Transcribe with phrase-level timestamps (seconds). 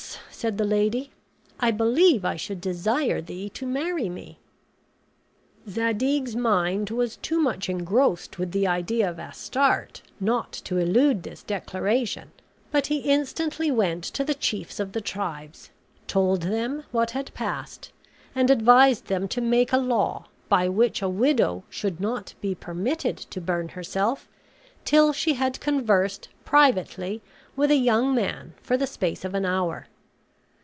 [0.29, 1.11] said the lady,
[1.59, 4.39] "I believe I should desire thee to marry me."
[5.69, 11.43] Zadig's mind was too much engrossed with the idea of Astarte not to elude this
[11.43, 12.31] declaration;
[12.71, 15.69] but he instantly went to the chiefs of the tribes,
[16.07, 17.91] told them what had passed,
[18.33, 23.17] and advised them to make a law, by which a widow should not be permitted
[23.17, 24.27] to burn herself
[24.85, 27.21] till she had conversed privately
[27.55, 29.85] with a young man for the space of an hour.